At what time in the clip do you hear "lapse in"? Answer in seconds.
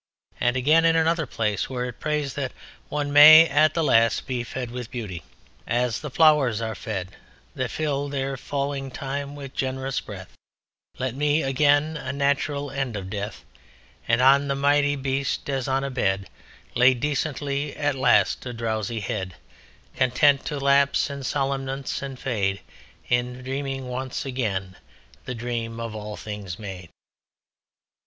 20.59-21.21